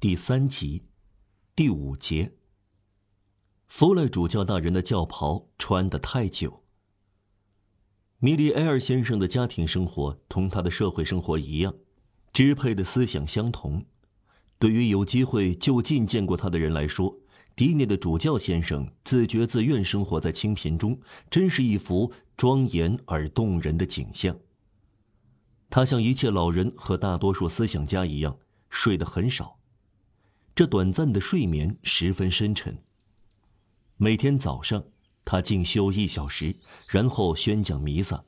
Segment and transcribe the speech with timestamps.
[0.00, 0.84] 第三集，
[1.56, 2.32] 第五节。
[3.66, 6.62] 弗莱主教大人的教袍穿得太久。
[8.20, 11.74] 米利埃尔先生的家庭生活同他的社会生活一样，
[12.32, 13.84] 支配的思想相同。
[14.60, 17.18] 对于有机会就近见过他的人来说，
[17.56, 24.38] 迪涅的主教先生自觉自愿生活在清贫中，真是一幅庄严而动人的景象。
[25.68, 28.38] 他像一切老人和大多数思想家一样，
[28.70, 29.57] 睡得很少。
[30.58, 32.76] 这短暂的睡眠十分深沉。
[33.96, 34.82] 每天早上，
[35.24, 36.52] 他静修一小时，
[36.88, 38.24] 然后宣讲弥撒，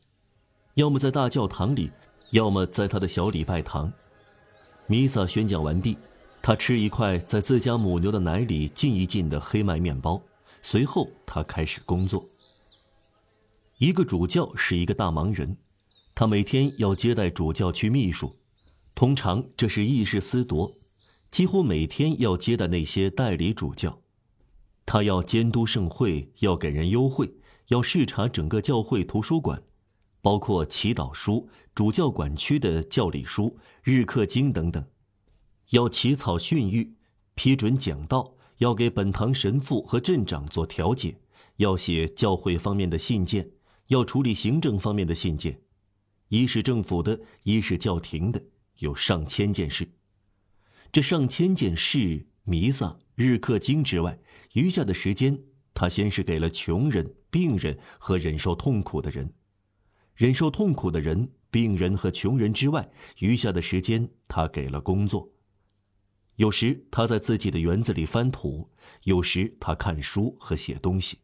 [0.74, 1.90] 要么在大教堂里，
[2.30, 3.92] 要么在他的小礼拜堂。
[4.86, 5.98] 弥撒宣讲完毕，
[6.40, 10.22] 他吃一块在自家母牛的奶里浸一浸的黑麦面包，
[10.62, 12.22] 随后他开始工作。
[13.78, 15.56] 一个主教是一个大忙人。
[16.14, 18.36] 他每天要接待主教区秘书，
[18.94, 20.72] 通常这是议事司铎，
[21.30, 24.02] 几乎每天要接待那些代理主教。
[24.84, 27.32] 他要监督盛会，要给人优惠，
[27.68, 29.62] 要视察整个教会图书馆，
[30.20, 34.84] 包括祈祷书、主教管区的教理书、日课经等等，
[35.70, 36.90] 要起草训谕，
[37.36, 41.20] 批准讲道，要给本堂神父和镇长做调解，
[41.58, 43.48] 要写教会方面的信件，
[43.86, 45.60] 要处理行政方面的信件。
[46.28, 48.42] 一是政府的，一是教廷的，
[48.78, 49.88] 有上千件事。
[50.92, 54.18] 这上千件事，弥撒、日课经之外，
[54.54, 55.40] 余下的时间，
[55.72, 59.32] 他先是给了穷人、病人和忍受痛苦的人。
[60.16, 65.32] 忍受痛苦的人、病人和穷人之外，余下的时间，他给了工作。
[66.34, 68.70] 有时他在自己的园子里翻土，
[69.04, 71.18] 有时他看书和写东西。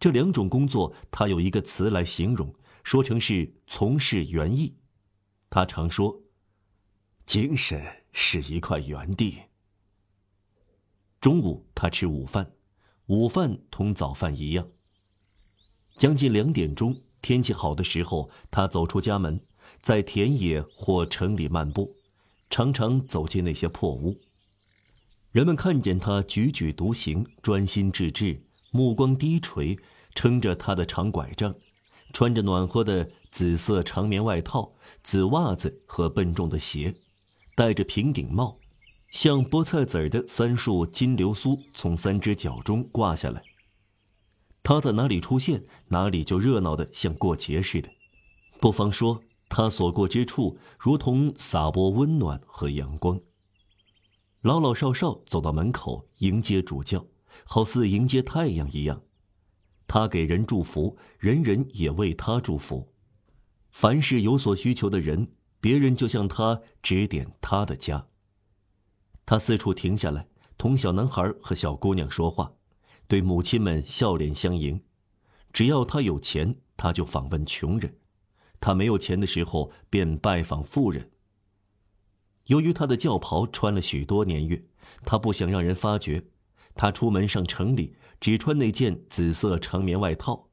[0.00, 2.54] 这两种工作，他有一个词来形容。
[2.82, 4.76] 说成是从事园艺，
[5.48, 6.22] 他常说
[7.24, 9.40] ：“精神是一块园地。”
[11.20, 12.52] 中午他吃午饭，
[13.06, 14.66] 午饭同早饭一样。
[15.96, 19.40] 将近两点钟，天气好的时候，他走出家门，
[19.82, 21.94] 在田野或城里漫步，
[22.50, 24.16] 常常走进那些破屋。
[25.32, 28.40] 人们看见他踽踽独行，专心致志，
[28.70, 29.78] 目光低垂，
[30.14, 31.54] 撑着他的长拐杖。
[32.12, 34.70] 穿着暖和的紫色长棉外套、
[35.02, 36.94] 紫袜子和笨重的鞋，
[37.56, 38.56] 戴着平顶帽，
[39.12, 43.42] 像菠菜籽儿的三束金流苏从三只脚中挂下来。
[44.62, 47.88] 他在哪里出现，哪里就热闹的像过节似的。
[48.60, 53.20] 不妨说，他所过之处如同洒播温暖和阳光。
[54.40, 57.06] 老老少少走到门口迎接主教，
[57.44, 59.02] 好似迎接太阳一样。
[59.86, 62.92] 他给人祝福，人人也为他祝福。
[63.70, 65.28] 凡是有所需求的人，
[65.64, 68.06] 别人就向他指点他的家。
[69.24, 72.52] 他四处停下来，同小男孩和小姑娘说话，
[73.08, 74.82] 对母亲们笑脸相迎。
[75.54, 77.90] 只要他有钱，他就访问穷人；
[78.60, 81.10] 他没有钱的时候，便拜访富人。
[82.48, 84.62] 由于他的教袍穿了许多年月，
[85.06, 86.26] 他不想让人发觉。
[86.74, 87.96] 他出门上城里。
[88.20, 90.50] 只穿那件紫色长棉外套，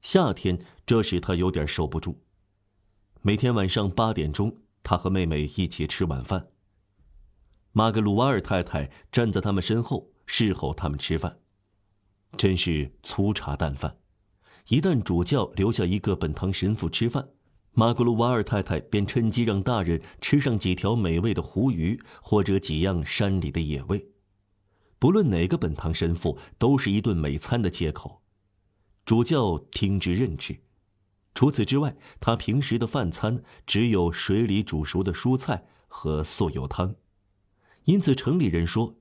[0.00, 2.23] 夏天这使他有点受不住。
[3.26, 6.48] 每天晚上八点钟，他和妹妹一起吃晚饭。
[7.72, 11.38] 马格鲁瓦尔太太站在他们身后侍候他们吃饭，
[12.36, 13.96] 真是粗茶淡饭。
[14.68, 17.30] 一旦主教留下一个本堂神父吃饭，
[17.72, 24.06] 马格鲁瓦尔太太便趁机让大人吃上几条美味的湖鱼或者几样山里的野味。
[24.98, 28.20] 不论哪个本堂神父，都是一顿美餐的借口。
[29.06, 30.63] 主教听之任之。
[31.34, 36.94] 除此之外，他平时的饭餐只有水里煮熟的蔬菜和素油汤。
[37.84, 38.94] 因此，城里人说，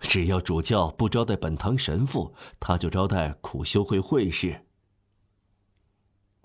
[0.00, 4.66] 只要主教不招待本堂神父，他就招待苦修会会士。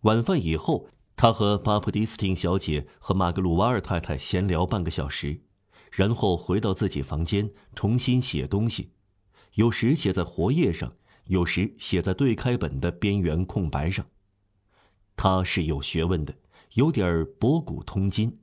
[0.02, 5.42] 晚饭以后，他和巴普蒂斯汀小姐和马格鲁瓦尔太太闲聊半个小时。
[5.92, 8.92] 然后回到自己房间，重新写东西，
[9.56, 10.96] 有时写在活页上，
[11.26, 14.06] 有时写在对开本的边缘空白上。
[15.24, 16.34] 他是有学问的，
[16.74, 18.40] 有点博古通今。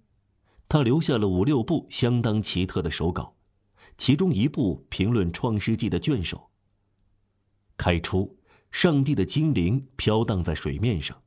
[0.68, 3.34] 他留下了五六部相当奇特的手稿，
[3.96, 6.50] 其中一部评论《创世纪》的卷首。
[7.76, 8.38] 开出，
[8.70, 11.20] 上帝的精灵飘荡在水面上。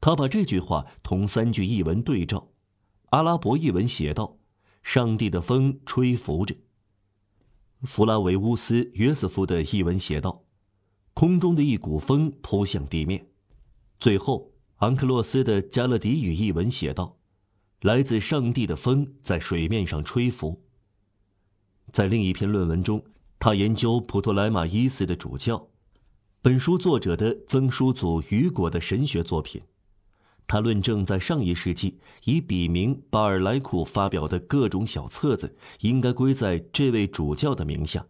[0.00, 2.48] 他把这句话同三句译文对照，
[3.10, 4.38] 阿拉伯译文写道。
[4.82, 6.56] 上帝的风吹拂着。
[7.82, 10.44] 弗拉维乌斯·约瑟夫的译文写道
[11.12, 13.28] ：“空中的一股风扑向地面。”
[13.98, 17.18] 最后，昂克洛斯的加勒底语译文写道
[17.80, 20.62] ：“来自上帝的风在水面上吹拂。”
[21.92, 23.02] 在另一篇论文中，
[23.38, 25.68] 他研究普托莱马一世的主教，
[26.42, 29.62] 本书作者的曾叔祖雨果的神学作品。
[30.46, 38.06] 他论证，在上一世纪以笔名巴尔莱库发表的各种小册子，应该归在这位主教的名下。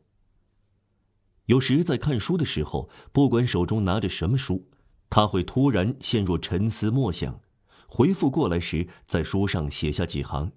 [1.47, 4.69] 有时在看书的时候，不管手中拿着什么书，
[5.09, 7.41] 他会突然陷入沉思默想，
[7.87, 10.53] 回复过来时，在书上写下几行。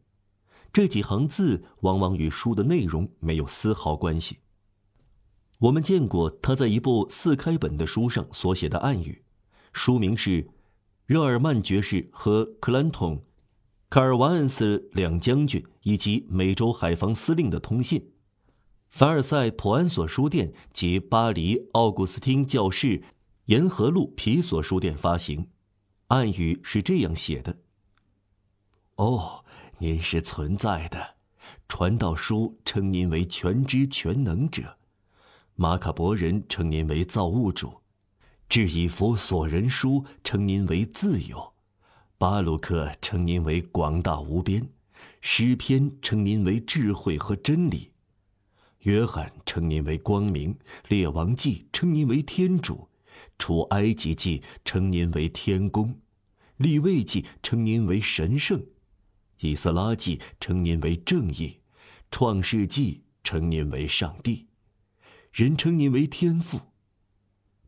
[0.72, 4.40] 这几行字往往与书的内容没有丝毫关系。
[5.60, 9.24] 我们见过他在一部四开本的书上所写的暗语，
[9.74, 10.50] 书名是。
[11.06, 13.24] 热尔曼爵士和克兰通、
[13.90, 18.12] 卡尔瓦恩斯两将军以及美洲海防司令的通信，
[18.90, 23.02] 凡尔赛普安索书店及巴黎奥古斯汀教室
[23.50, 25.48] 沿河路皮索书店发行。
[26.10, 27.57] 暗语是这样写的
[28.98, 29.44] ：“哦，
[29.80, 31.16] 您是存在的，
[31.68, 34.78] 传道书称您为全知全能者，
[35.56, 37.74] 马卡伯人称您为造物主。”
[38.48, 41.54] 智以弗所人书称您为自由，
[42.19, 44.69] 巴鲁克称您为广大无边，
[45.22, 47.94] 诗篇称您为智慧和真理，
[48.81, 50.56] 约翰称您为光明，
[50.88, 52.89] 列王记称您为天主，
[53.38, 56.00] 出埃及记称您为天公，
[56.58, 58.66] 立位记称您为神圣，
[59.40, 61.60] 以色拉记称您为正义，
[62.12, 64.48] 创世纪称您为上帝，
[65.32, 66.60] 人称您为天父。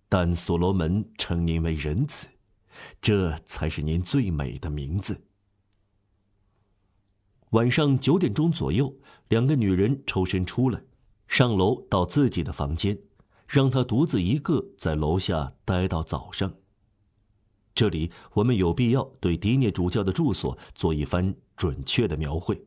[0.10, 2.28] 但所罗门称您为仁慈，
[3.00, 5.24] 这才是您最美的名字。
[7.52, 8.94] 晚上九点钟左右，
[9.30, 10.82] 两个女人抽身出来，
[11.28, 12.98] 上楼到自己的房间，
[13.52, 16.54] 让他独自一个在楼下待到早上。
[17.76, 22.66] 这里我们有必要对迪涅主教的住所做一番准确的描绘。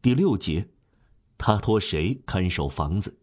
[0.00, 0.70] 第六节，
[1.36, 3.18] 他托谁看守房子？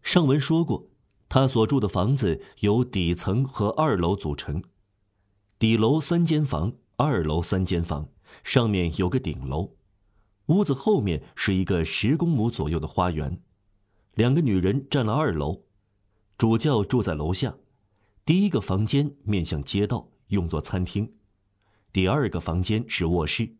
[0.00, 0.88] 上文说过，
[1.28, 4.62] 他所住的房子由底层和二楼组成，
[5.58, 8.08] 底楼三间房，二楼三间房，
[8.44, 9.74] 上面有个顶楼。
[10.46, 13.42] 屋子后面是一个十公亩左右的花园。
[14.20, 15.62] 两个女人占了二楼，
[16.36, 17.56] 主教住在楼下。
[18.26, 21.06] 第一个房间面向街道，用作餐厅；
[21.90, 23.54] 第二个房间是卧室；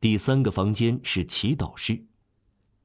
[0.00, 2.06] 第三个房间是祈祷室。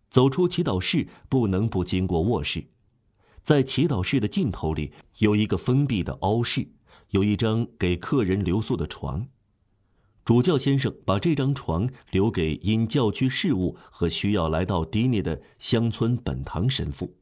[0.09, 2.67] 走出祈祷室，不能不经过卧室。
[3.41, 6.67] 在祈祷室的尽头里有一个封闭的凹室，
[7.11, 9.25] 有一张给客人留宿的床。
[10.25, 17.15] 主教先生把这张床留给因教区事务和需要来到迪涅的乡村本堂神父。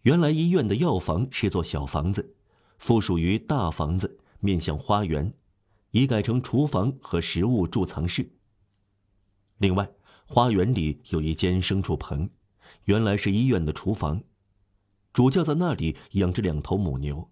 [0.00, 2.34] 原来医院的药房是座小房子，
[2.78, 5.32] 附属于大房子，面向花园，
[5.92, 8.32] 已改成厨房和食物贮藏室。
[9.58, 9.88] 另外，
[10.26, 12.28] 花园里有一间牲畜棚，
[12.86, 14.20] 原来是医院的厨房。
[15.12, 17.30] 主教在那里养着两头母牛，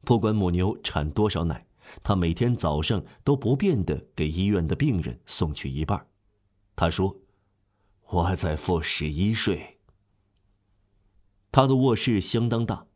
[0.00, 1.66] 不管母牛产多少奶，
[2.02, 6.06] 他每天早上都不变的给医院的病人送去一半。
[6.74, 7.16] 他说
[8.10, 9.78] ：“我在负十一税。”
[11.52, 12.86] 他的卧室相当大，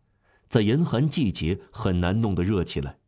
[0.48, 2.98] 在严寒季节很难弄得热起来。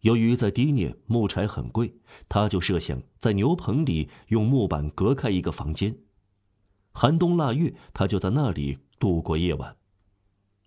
[0.00, 1.96] 由于在迪涅木柴很贵，
[2.28, 5.98] 他就设想在牛棚里用木板隔开一个房间，
[6.92, 9.76] 寒冬腊月他就在那里度过夜晚。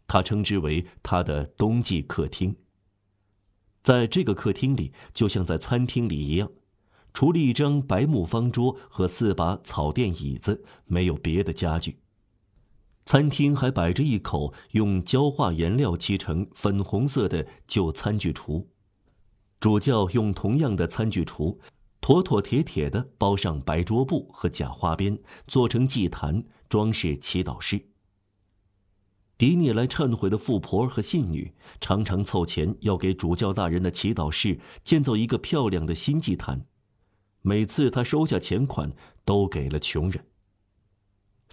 [0.08, 2.56] 他称之为他的冬季客厅。
[3.88, 6.52] 在这个客厅里，就像在餐厅里一样，
[7.14, 11.98] 除了一张白木方桌和四把草垫椅子，没有别的家具。
[13.06, 18.66] 餐厅还摆着一口用焦化颜料漆成粉红色的旧餐具橱，
[19.62, 21.58] 主教用同样的餐具橱，
[22.02, 25.18] 妥妥帖帖地包上白桌布和假花边，
[25.48, 27.82] 做成祭坛，装饰祈祷室。
[29.38, 36.66] 迪涅来忏悔的富婆和信女常常凑钱要给主教大人的祈祷室建造一个漂亮的新祭坛，
[37.44, 38.92] 每次他收下钱款
[39.24, 40.26] 都给了穷人。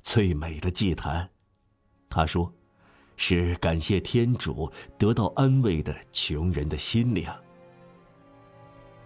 [0.03, 1.31] 最美的祭坛，
[2.09, 2.51] 他说，
[3.17, 7.27] 是感谢天主得到安慰的穷人的心灵。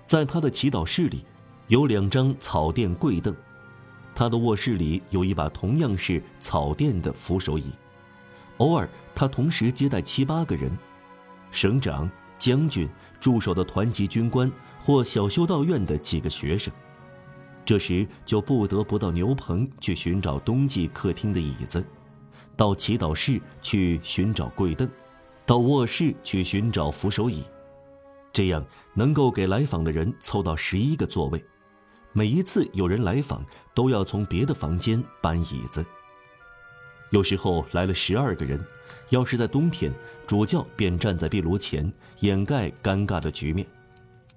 [0.06, 1.24] 在他的祈祷室里，
[1.66, 3.34] 有两张草垫跪凳，
[4.14, 7.72] 他的卧室里有一把同样是草垫的扶手椅。
[8.58, 10.70] 偶尔，他同时接待七八个人，
[11.50, 12.88] 省长、将军、
[13.20, 14.50] 驻守的团级军官
[14.80, 16.72] 或小修道院的几个学生。
[17.64, 21.84] 这时就不得不到牛棚去寻找冬季客厅的椅子，
[22.56, 24.88] 到祈祷室去寻找跪凳，
[25.44, 27.44] 到卧室去寻找扶手椅，
[28.32, 31.44] 这样能够给来访的人凑到十一个座位，
[32.12, 35.84] 每一次有人来访，都要从别的房间搬椅子。
[37.10, 38.62] 有时候来了十二个人，
[39.08, 39.92] 要是在冬天，
[40.26, 43.66] 主教便站在壁炉前掩盖尴尬的局面；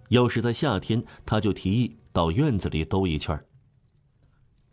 [0.10, 3.38] 要是在夏天，他就提议到院子里兜一圈。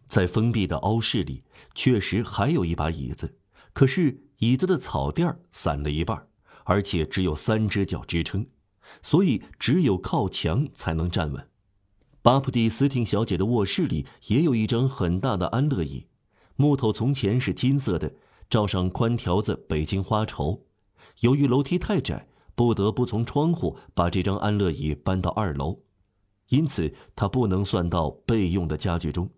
[0.06, 1.42] 在封闭的凹室里，
[1.74, 3.36] 确实还有一把椅子，
[3.72, 6.28] 可是椅子的草垫散了一半，
[6.64, 8.46] 而且只有三只脚支撑，
[9.02, 11.48] 所以只有靠墙才能站稳。
[12.22, 16.06] 巴普蒂斯汀小姐的卧室里也有一张很大的安乐椅，
[16.60, 18.12] 木头从前是金色的，
[18.50, 20.66] 罩上宽条子北京花绸。
[21.20, 25.78] 由于楼梯太窄，不得不从窗户把这张安乐椅搬到二楼，
[26.48, 29.30] 因此它不能算到备用的家具中。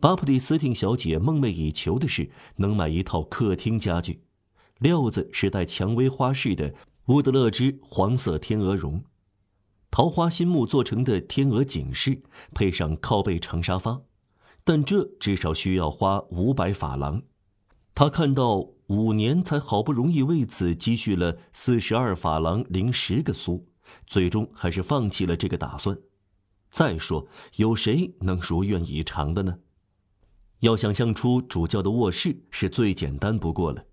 [0.00, 4.22] 巴普蒂斯汀小姐梦寐以求的是能买一套客厅家具，
[4.78, 6.74] 料子是带蔷薇花饰的
[7.08, 9.04] 乌德勒支黄色天鹅绒。
[9.90, 12.22] 桃花心木做成的天鹅颈饰，
[12.54, 14.00] 配上靠背长沙发，
[14.64, 17.22] 但这至少需要花五百法郎。
[17.94, 23.66] 他看到五年才好不容易为此积蓄了四十二法郎零十个苏，
[24.06, 25.98] 最终还是放弃了这个打算。
[26.70, 29.58] 再说，有谁能如愿以偿的呢？
[30.60, 33.84] 要想象出主教的卧室是最简单不过了，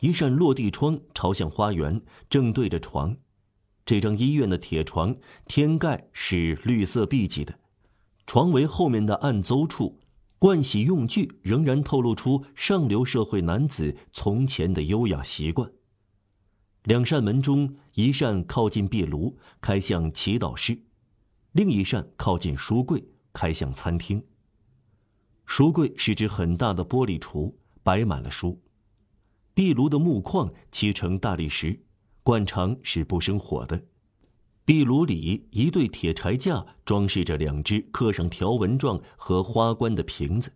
[0.00, 2.00] 一扇落地窗朝向花园，
[2.30, 3.16] 正对着床。
[3.84, 5.16] 这张医院的铁床
[5.46, 7.58] 天盖是绿色碧玺的，
[8.26, 9.98] 床围后面的暗邹处，
[10.42, 15.70] 盥洗用具仍然透露出上流社会男子从前的优雅习惯。
[16.82, 20.74] 两扇门中，一扇靠近壁炉，开向祈祷室；
[21.52, 24.20] 另一扇靠近书柜，开向餐厅。
[25.46, 28.58] 书柜是只很大的玻璃橱，摆满了书；
[29.54, 31.84] 壁炉的木框漆成大理石。
[32.24, 33.80] 惯常是不生火的。
[34.64, 40.52] 壁炉里一对铁柴架装饰着两只刻上条纹状和花冠的瓶子，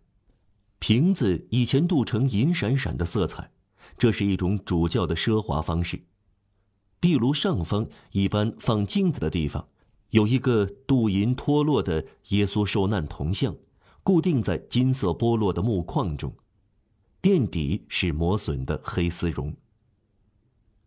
[0.79, 3.51] 瓶子以前镀成银闪闪的色彩，
[3.99, 6.05] 这是一种主教的奢华方式。
[7.01, 9.69] 壁炉上方一般放镜子的地方，
[10.11, 13.57] 有一个镀银脱落的耶稣受难铜像，
[14.05, 16.33] 固定在金色剥落的木框中，
[17.21, 19.55] 垫底是磨损的黑丝绒。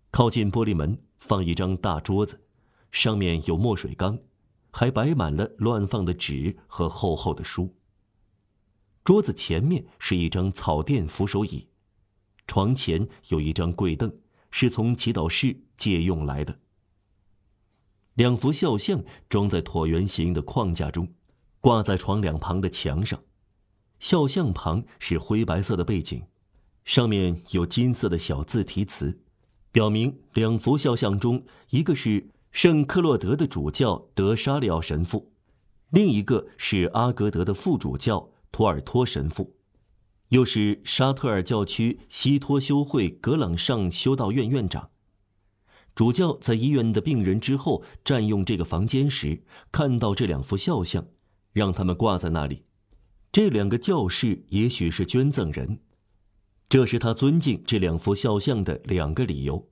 [0.10, 2.42] 靠近玻璃门放一张大桌子，
[2.92, 4.20] 上面有墨水缸，
[4.72, 7.76] 还摆满了乱放的纸和厚厚的书。
[9.04, 11.68] 桌子前面是一张草垫扶手椅，
[12.46, 14.14] 床前有一张跪凳，
[14.52, 16.60] 是从祈祷室借用来的。
[18.16, 21.14] 两幅肖像装在椭圆形的框架中，
[21.62, 23.24] 挂在床两旁的墙上。
[23.98, 26.24] 肖像旁是灰白色的背景，
[26.84, 29.22] 上面有金色的小字题词。
[29.72, 35.32] 表明两幅肖像中，一个是圣克洛德的主教德沙利奥神父，
[35.92, 39.56] 另一个是阿格德的副主教托尔托神父，
[40.30, 44.90] 又是沙特尔教区西托修会格朗上修道院院长。
[45.96, 51.06] 主教在医院的病人之后占用这个房间时，看到这两幅肖像，
[51.52, 52.64] 让他们挂在那里。
[53.32, 55.80] 这两个教士也许是捐赠人。
[56.68, 59.68] 这是他尊敬这两幅肖像的两个理由。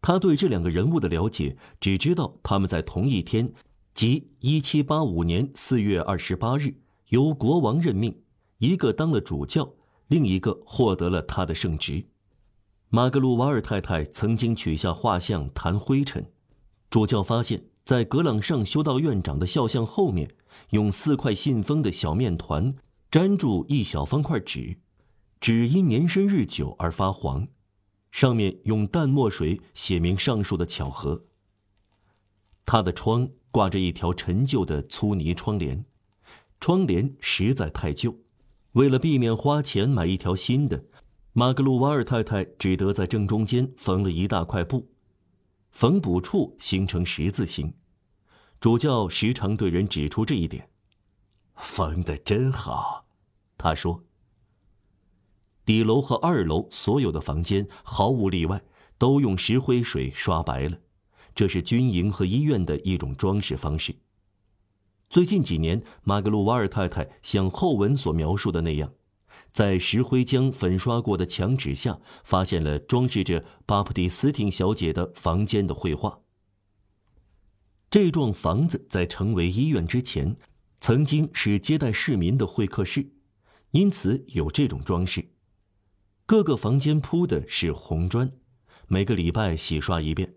[0.00, 3.52] 他对这两个人物的了解，只知道他们在同一天，
[3.94, 6.74] 即1785年4月28日，
[7.08, 8.22] 由国王任命，
[8.58, 9.74] 一个当了主教，
[10.06, 12.04] 另一个获得了他的圣职。
[12.90, 16.30] 马格鲁瓦尔太太曾经取下画像谈灰尘，
[16.88, 20.30] 主教发现，在格朗上修道院长的肖像后面，
[20.70, 22.74] 用四块信封的小面团
[23.10, 24.78] 粘住一小方块纸。
[25.40, 27.46] 纸因年深日久而发黄，
[28.10, 31.24] 上面用淡墨水写明上述的巧合。
[32.64, 35.84] 他的窗挂着一条陈旧的粗泥窗帘，
[36.60, 38.16] 窗帘实在太旧，
[38.72, 40.84] 为了避免花钱买一条新的，
[41.32, 44.90] 马格鲁瓦尔太太只得在正中间缝了一大块布，
[45.70, 47.72] 缝补处形成十字形。
[48.60, 50.68] 主教时常对人指出这一点，
[51.54, 53.06] 缝得真好，
[53.56, 54.02] 他说。
[55.68, 58.64] 底楼和二楼所有的房间毫无例外
[58.96, 60.78] 都用石灰水刷白了，
[61.34, 63.94] 这是军营和医院的一种装饰方式。
[65.10, 68.94] 最近几年，马格鲁瓦尔太太像后文所描述的那样，
[69.52, 76.20] 在石灰浆粉刷过的墙纸下发现了装饰着巴普蒂斯汀小姐的房间的绘画。
[77.90, 80.34] 这幢房子在成为医院之前，
[80.80, 83.10] 曾经是接待市民的会客室，
[83.72, 85.28] 因此有这种装饰。
[86.28, 88.30] 各个房间铺的是红砖，
[88.86, 90.34] 每个礼拜洗刷一遍。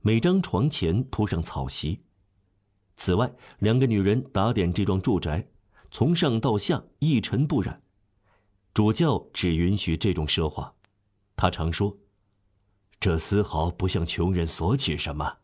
[0.00, 2.00] 每张床前铺上草席。
[2.96, 5.46] 此外，两个女人打点这幢住宅，
[5.90, 7.82] 从上到下一尘不染。
[8.72, 10.72] 主教只允许这种奢华，
[11.36, 11.94] 他常说
[12.98, 15.40] ：“这丝毫不向穷人索取什么。”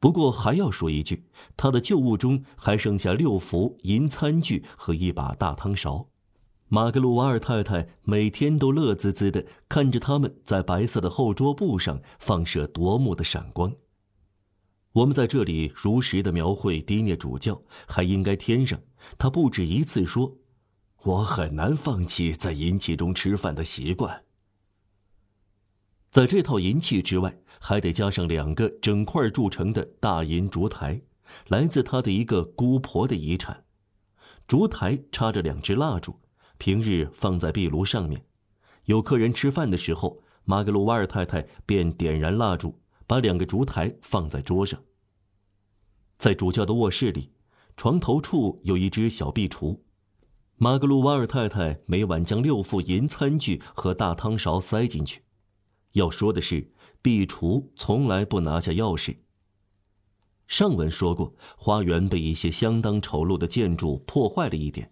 [0.00, 6.08] 不过还要说一句，他的旧物中还剩下六幅银餐具和一把大汤勺。
[6.70, 13.74] 马格鲁瓦尔太太每天都乐滋滋地看着他们在白色的后桌布上放射夺目的闪光。
[14.92, 18.78] 我们在这里如实的描绘迪涅主教，还应该添上
[19.16, 20.36] 他不止一次说
[21.04, 24.24] ：“我很难放弃在银器中吃饭的习惯。”
[26.10, 31.00] 在这套银器之外，还得加上两个整块铸成的大银烛台，
[31.46, 33.64] 来自他的一个姑婆的遗产。
[34.46, 36.18] 烛台插着两支蜡烛。
[36.58, 38.24] 平日放在壁炉上面，
[38.84, 44.82] 有客人吃饭的时候，马格鲁瓦尔太太便点燃蜡烛，把两个烛台放在桌上。
[46.18, 47.30] 在主教的卧室里，
[47.76, 49.78] 床头处有一只小壁橱，
[50.56, 55.22] 马格鲁瓦尔太太每晚将六副银餐具和大汤勺塞进去。
[55.92, 59.18] 要说的是，壁橱从来不拿下钥匙。
[60.48, 64.90] 上文说过，花园被一些相当丑陋的建筑破坏了一点。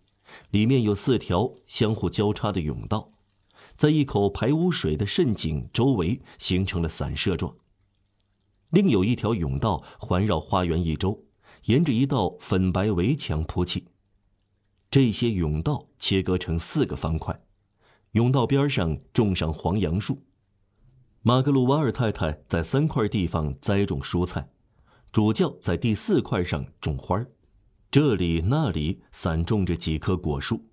[0.50, 3.12] 里面有四条相互交叉的甬道，
[3.76, 7.54] 在一口排污水的渗井周围形成了散射状。
[8.70, 11.24] 另有一条甬道环绕花园一周，
[11.66, 13.86] 沿着一道粉白围墙铺砌。
[14.90, 17.40] 这些甬道切割成四个方块，
[18.12, 20.22] 甬道边上种上黄杨树。
[21.22, 24.48] 马格鲁瓦尔太太在三块地方栽种蔬菜，
[25.10, 27.30] 主教在第四块上种花儿。
[27.90, 30.64] 这里那里散种着几棵果树。